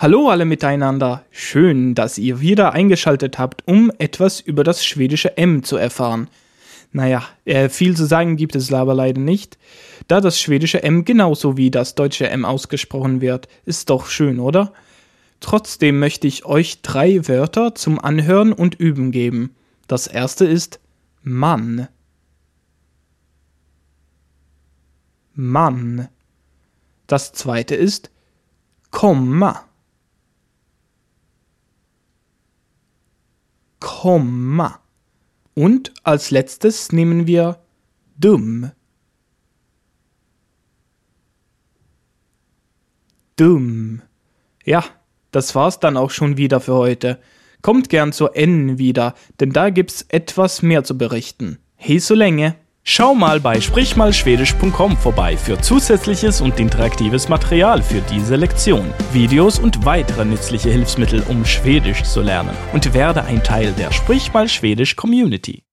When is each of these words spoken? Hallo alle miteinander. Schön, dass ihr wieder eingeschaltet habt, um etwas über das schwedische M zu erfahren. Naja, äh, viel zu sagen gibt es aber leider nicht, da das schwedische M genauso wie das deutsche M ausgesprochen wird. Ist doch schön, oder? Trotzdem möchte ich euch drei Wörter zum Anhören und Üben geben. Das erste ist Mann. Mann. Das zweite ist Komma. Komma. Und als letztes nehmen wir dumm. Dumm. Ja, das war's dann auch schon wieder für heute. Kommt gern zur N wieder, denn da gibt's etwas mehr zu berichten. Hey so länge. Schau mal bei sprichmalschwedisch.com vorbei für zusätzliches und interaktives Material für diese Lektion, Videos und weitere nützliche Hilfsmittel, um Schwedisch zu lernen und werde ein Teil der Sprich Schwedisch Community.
Hallo 0.00 0.28
alle 0.28 0.44
miteinander. 0.44 1.24
Schön, 1.32 1.96
dass 1.96 2.18
ihr 2.18 2.40
wieder 2.40 2.72
eingeschaltet 2.72 3.36
habt, 3.36 3.66
um 3.66 3.90
etwas 3.98 4.38
über 4.38 4.62
das 4.62 4.86
schwedische 4.86 5.36
M 5.36 5.64
zu 5.64 5.76
erfahren. 5.76 6.28
Naja, 6.92 7.24
äh, 7.44 7.68
viel 7.68 7.96
zu 7.96 8.06
sagen 8.06 8.36
gibt 8.36 8.54
es 8.54 8.72
aber 8.72 8.94
leider 8.94 9.20
nicht, 9.20 9.58
da 10.06 10.20
das 10.20 10.40
schwedische 10.40 10.84
M 10.84 11.04
genauso 11.04 11.56
wie 11.56 11.72
das 11.72 11.96
deutsche 11.96 12.30
M 12.30 12.44
ausgesprochen 12.44 13.20
wird. 13.20 13.48
Ist 13.64 13.90
doch 13.90 14.06
schön, 14.06 14.38
oder? 14.38 14.72
Trotzdem 15.40 15.98
möchte 15.98 16.28
ich 16.28 16.44
euch 16.44 16.80
drei 16.82 17.26
Wörter 17.26 17.74
zum 17.74 17.98
Anhören 17.98 18.52
und 18.52 18.76
Üben 18.76 19.10
geben. 19.10 19.56
Das 19.88 20.06
erste 20.06 20.44
ist 20.44 20.78
Mann. 21.24 21.88
Mann. 25.34 26.06
Das 27.08 27.32
zweite 27.32 27.74
ist 27.74 28.12
Komma. 28.92 29.67
Komma. 34.00 34.78
Und 35.54 35.92
als 36.04 36.30
letztes 36.30 36.92
nehmen 36.92 37.26
wir 37.26 37.58
dumm. 38.16 38.70
Dumm. 43.34 44.02
Ja, 44.64 44.84
das 45.32 45.56
war's 45.56 45.80
dann 45.80 45.96
auch 45.96 46.12
schon 46.12 46.36
wieder 46.36 46.60
für 46.60 46.74
heute. 46.74 47.18
Kommt 47.60 47.88
gern 47.88 48.12
zur 48.12 48.36
N 48.36 48.78
wieder, 48.78 49.14
denn 49.40 49.50
da 49.50 49.70
gibt's 49.70 50.06
etwas 50.10 50.62
mehr 50.62 50.84
zu 50.84 50.96
berichten. 50.96 51.58
Hey 51.74 51.98
so 51.98 52.14
länge. 52.14 52.54
Schau 52.90 53.14
mal 53.14 53.38
bei 53.38 53.60
sprichmalschwedisch.com 53.60 54.96
vorbei 54.96 55.36
für 55.36 55.60
zusätzliches 55.60 56.40
und 56.40 56.58
interaktives 56.58 57.28
Material 57.28 57.82
für 57.82 58.00
diese 58.00 58.36
Lektion, 58.36 58.94
Videos 59.12 59.58
und 59.58 59.84
weitere 59.84 60.24
nützliche 60.24 60.70
Hilfsmittel, 60.70 61.22
um 61.28 61.44
Schwedisch 61.44 62.02
zu 62.04 62.22
lernen 62.22 62.56
und 62.72 62.94
werde 62.94 63.24
ein 63.24 63.44
Teil 63.44 63.72
der 63.72 63.92
Sprich 63.92 64.32
Schwedisch 64.48 64.96
Community. 64.96 65.67